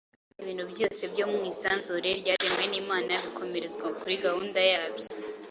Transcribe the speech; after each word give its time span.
kandi 0.33 0.39
ibintu 0.43 0.63
byose 0.73 1.01
byo 1.13 1.25
mu 1.31 1.39
isanzure 1.51 2.09
ryaremwe 2.21 2.63
n’Imana 2.71 3.11
bikomerezwa 3.23 3.85
kuri 3.99 4.13
gahunda 4.25 4.59
yabyo 4.71 5.07